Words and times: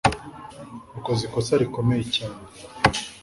Wakoze 0.93 1.21
ikosa 1.25 1.53
rikomeye 1.61 2.03
cyane. 2.15 2.41